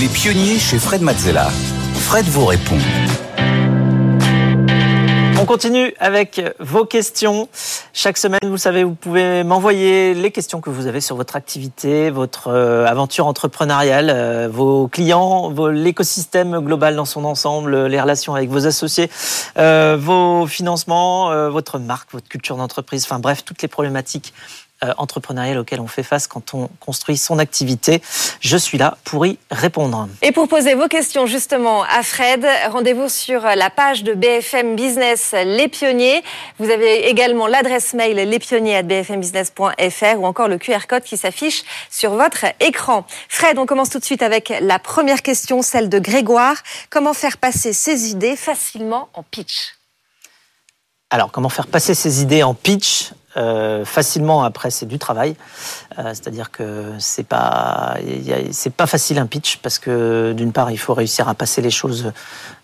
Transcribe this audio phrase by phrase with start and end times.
[0.00, 1.50] Les pionniers chez Fred Mazzella.
[1.92, 2.78] Fred vous répond.
[5.38, 7.50] On continue avec vos questions.
[7.92, 12.08] Chaque semaine, vous savez, vous pouvez m'envoyer les questions que vous avez sur votre activité,
[12.08, 18.48] votre euh, aventure entrepreneuriale, euh, vos clients, l'écosystème global dans son ensemble, les relations avec
[18.48, 19.10] vos associés,
[19.58, 24.32] euh, vos financements, votre marque, votre culture d'entreprise, enfin bref, toutes les problématiques
[24.82, 28.02] euh, entrepreneurial auquel on fait face quand on construit son activité.
[28.40, 30.08] Je suis là pour y répondre.
[30.22, 35.32] Et pour poser vos questions justement à Fred, rendez-vous sur la page de BFM Business
[35.32, 36.22] Les Pionniers.
[36.58, 42.46] Vous avez également l'adresse mail lespionniers@bfmbusiness.fr ou encore le QR code qui s'affiche sur votre
[42.60, 43.04] écran.
[43.28, 46.56] Fred, on commence tout de suite avec la première question, celle de Grégoire.
[46.88, 49.74] Comment faire passer ses idées facilement en pitch?
[51.10, 53.12] Alors, comment faire passer ses idées en pitch?
[53.40, 55.34] Euh, facilement après c'est du travail.
[55.98, 57.96] Euh, c'est-à-dire que c'est pas
[58.52, 61.70] c'est pas facile un pitch parce que d'une part il faut réussir à passer les
[61.70, 62.12] choses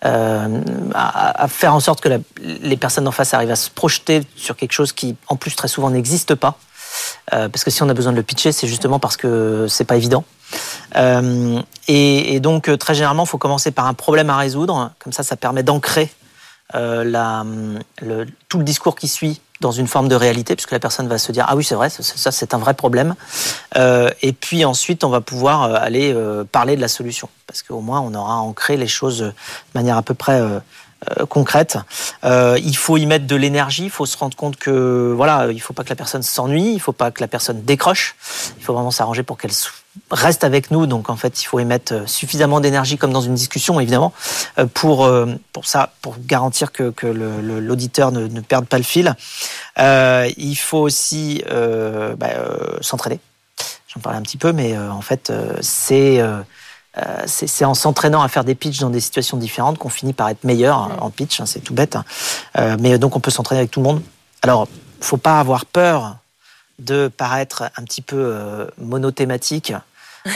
[0.05, 0.61] euh,
[0.95, 4.73] à, faire en sorte que les personnes en face arrivent à se projeter sur quelque
[4.73, 6.59] chose qui en plus très souvent n'existe pas.
[7.31, 9.97] Parce que si on a besoin de le pitcher c'est justement parce que c'est pas
[9.97, 10.25] évident.
[10.95, 14.93] Et, et, donc très généralement il faut commencer par un problème à résoudre.
[14.99, 16.11] Comme ça ça permet d'ancrer
[16.75, 21.19] le, tout le discours qui suit dans une forme de réalité, puisque la personne va
[21.19, 23.15] se dire ah oui c'est vrai, ça c'est un vrai problème.
[23.77, 27.63] Euh, et puis ensuite on va pouvoir euh, aller euh, parler de la solution, parce
[27.63, 29.33] qu'au moins on aura ancré les choses de
[29.75, 30.41] manière à peu près
[31.29, 31.79] concrète.
[32.25, 35.75] il faut y mettre de l'énergie, il faut se rendre compte que voilà, il faut
[35.75, 38.17] pas que la personne s'ennuie, il faut pas que la personne décroche,
[38.59, 39.53] il faut vraiment s'arranger pour qu'elle
[40.11, 40.87] reste avec nous.
[40.87, 44.13] Donc en fait, il faut émettre euh, suffisamment d'énergie, comme dans une discussion, évidemment,
[44.59, 48.85] euh, pour euh, pour ça, pour garantir que, que l'auditeur ne, ne, perde pas le
[48.85, 49.15] fil.
[49.79, 52.31] Euh, il faut aussi euh, bah,
[52.81, 53.21] s'entraîner.
[53.89, 56.21] J'en parlais un petit peu, mais en fait, c'est
[57.27, 60.45] c'est en s'entraînant à faire des pitchs dans des situations différentes qu'on finit par être
[60.45, 61.41] meilleur en pitch.
[61.41, 62.77] Hein, c'est tout bête, hein.
[62.79, 64.03] mais donc on peut s'entraîner avec tout le monde.
[64.43, 64.69] Alors,
[65.01, 66.17] faut pas avoir peur
[66.79, 68.37] de paraître un petit peu
[68.79, 69.73] monothématique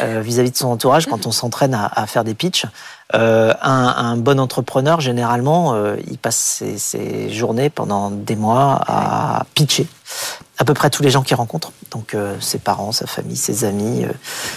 [0.03, 2.67] euh, vis-à-vis de son entourage quand on s'entraîne à, faire des pitchs.
[3.15, 5.75] Euh, un, bon entrepreneur, généralement,
[6.09, 9.87] il passe ses, journées pendant des mois à pitcher
[10.61, 11.73] à peu près tous les gens qu'il rencontre.
[11.91, 14.05] Donc ses parents, sa famille, ses amis,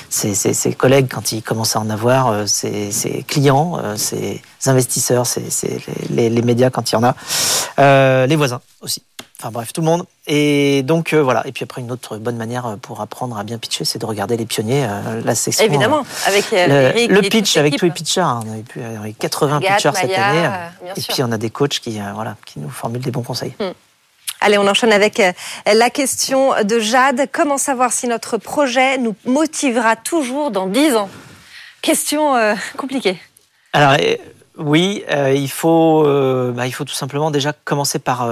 [0.10, 2.92] ses, collègues quand il commence à en avoir, ses,
[3.28, 5.26] clients, ses investisseurs,
[6.10, 9.02] les, les, médias quand il y en a, les voisins aussi.
[9.44, 10.06] Enfin bref, tout le monde.
[10.26, 11.46] Et donc euh, voilà.
[11.46, 14.38] Et puis après, une autre bonne manière pour apprendre à bien pitcher, c'est de regarder
[14.38, 14.86] les pionniers.
[14.88, 15.66] Euh, la section.
[15.66, 16.46] Évidemment, euh, avec
[17.10, 18.22] le, pitch, avec tous les pitchers.
[18.22, 18.40] Hein.
[18.46, 20.50] On avait, 80 pitchers cette année.
[20.96, 23.54] Et puis on a des coachs qui, voilà, qui nous formulent des bons conseils.
[23.60, 23.72] Hmm.
[24.46, 25.22] Allez, on enchaîne avec
[25.66, 27.30] la question de Jade.
[27.32, 31.10] Comment savoir si notre projet nous motivera toujours dans 10 ans?
[31.82, 32.36] Question
[32.78, 33.18] compliquée.
[33.72, 33.96] Alors
[34.58, 35.04] oui,
[35.34, 36.04] il faut,
[36.54, 38.30] bah, il faut tout simplement déjà commencer par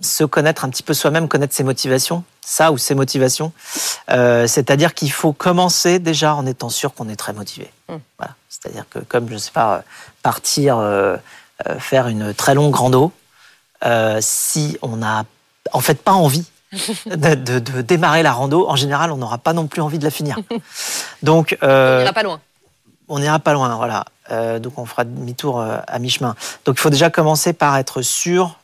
[0.00, 3.52] se connaître un petit peu soi-même, connaître ses motivations, ça ou ses motivations.
[4.10, 7.70] Euh, c'est-à-dire qu'il faut commencer déjà en étant sûr qu'on est très motivé.
[7.88, 7.96] Mm.
[8.18, 8.34] Voilà.
[8.48, 9.82] C'est-à-dire que comme, je sais pas,
[10.22, 11.16] partir euh,
[11.66, 13.12] euh, faire une très longue rando,
[14.20, 15.24] si on n'a
[15.72, 16.46] en fait pas envie
[17.06, 20.38] de, démarrer la rando, en général, on n'aura pas non plus envie de la finir.
[21.22, 21.66] Donc, on
[21.98, 22.40] n'ira pas loin.
[23.08, 24.04] On n'ira pas loin, voilà.
[24.58, 26.34] donc on fera demi-tour à mi-chemin.
[26.64, 28.56] Donc il faut déjà commencer par être sûr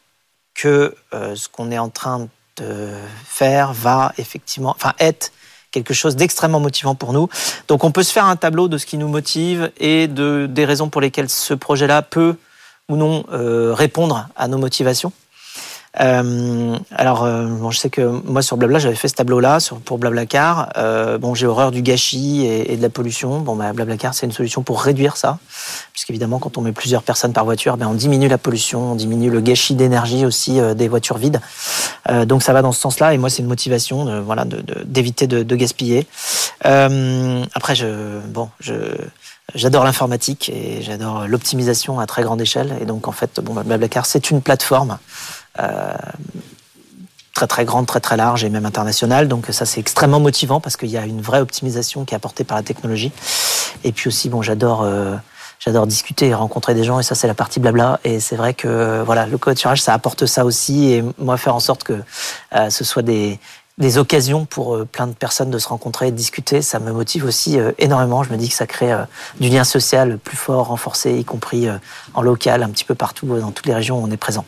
[0.54, 2.90] que euh, ce qu'on est en train de
[3.24, 5.32] faire va effectivement, enfin, être
[5.70, 7.28] quelque chose d'extrêmement motivant pour nous.
[7.68, 10.64] Donc on peut se faire un tableau de ce qui nous motive et de, des
[10.64, 12.36] raisons pour lesquelles ce projet-là peut
[12.88, 15.12] ou non euh, répondre à nos motivations.
[16.00, 19.98] Euh, alors, euh, bon, je sais que moi sur Blabla, j'avais fait ce tableau-là pour
[19.98, 20.70] Blablacar.
[20.78, 23.40] Euh, bon, j'ai horreur du gâchis et, de la pollution.
[23.40, 25.38] Bon, bah, Blablacar, c'est une solution pour réduire ça,
[25.92, 29.30] puisqu'évidemment, quand on met plusieurs personnes par voiture, ben, on diminue la pollution, on diminue
[29.30, 31.40] le gâchis d'énergie aussi des voitures vides.
[32.24, 33.12] Donc, ça va dans ce sens-là.
[33.14, 34.44] Et moi, c'est une motivation, voilà,
[34.84, 36.06] d'éviter de, de, de, gaspiller.
[36.64, 38.96] Après, je, bon, je
[39.54, 42.74] J'adore l'informatique et j'adore l'optimisation à très grande échelle.
[42.80, 44.98] Et donc, en fait, bon, Blablacar, c'est une plateforme
[45.60, 45.92] euh,
[47.34, 49.28] très très grande, très très large et même internationale.
[49.28, 52.44] Donc ça c'est extrêmement motivant parce qu'il y a une vraie optimisation qui est apportée
[52.44, 53.12] par la technologie.
[53.84, 55.16] Et puis aussi bon j'adore euh,
[55.58, 58.52] j'adore discuter et rencontrer des gens et ça c'est la partie blabla et c'est vrai
[58.52, 62.02] que voilà le covoiturage ça apporte ça aussi et moi faire en sorte que
[62.54, 63.38] euh, ce soit des
[63.78, 67.24] des occasions pour plein de personnes de se rencontrer et de discuter, ça me motive
[67.24, 68.22] aussi énormément.
[68.22, 68.94] Je me dis que ça crée
[69.40, 71.68] du lien social plus fort, renforcé, y compris
[72.14, 74.44] en local, un petit peu partout dans toutes les régions où on est présent.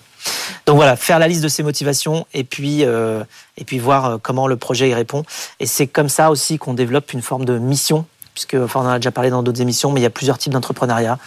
[0.67, 3.25] Donc voilà, faire la liste de ses motivations et puis euh,
[3.56, 5.25] et puis voir euh, comment le projet y répond.
[5.61, 8.91] Et c'est comme ça aussi qu'on développe une forme de mission puisque enfin, on en
[8.91, 11.19] a déjà parlé dans d'autres émissions, mais il y a plusieurs types d'entrepreneuriat.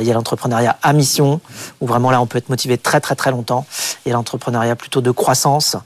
[0.00, 1.40] il y a l'entrepreneuriat à mission,
[1.80, 3.66] où vraiment là on peut être motivé très très très longtemps.
[4.04, 5.76] Il y a l'entrepreneuriat plutôt de croissance,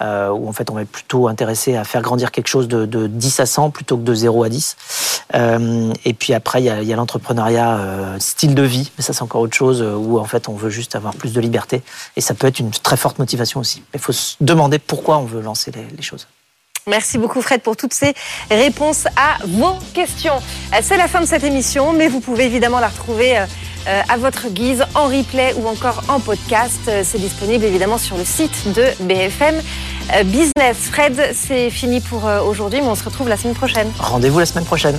[0.00, 3.06] où en fait on va être plutôt intéressé à faire grandir quelque chose de, de
[3.06, 4.76] 10 à 100 plutôt que de 0 à 10.
[5.34, 9.40] et puis après il y a, a l'entrepreneuriat style de vie, mais ça c'est encore
[9.40, 11.82] autre chose, où en fait on veut juste avoir plus de liberté.
[12.16, 13.82] Et ça peut être une très forte motivation aussi.
[13.94, 16.26] Il faut se demander pourquoi on veut lancer les, choses.
[16.86, 18.14] Merci beaucoup Fred pour toutes ces
[18.50, 20.36] réponses à vos questions.
[20.72, 23.46] Euh, c'est la fin de cette émission, mais vous pouvez évidemment la retrouver euh,
[23.86, 26.90] euh, à votre guise en replay ou encore en podcast.
[27.02, 29.60] C'est disponible évidemment sur le site de BFM
[30.24, 30.76] Business.
[30.90, 33.90] Fred, c'est fini pour aujourd'hui, mais on se retrouve la semaine prochaine.
[33.98, 34.98] Rendez-vous la semaine prochaine.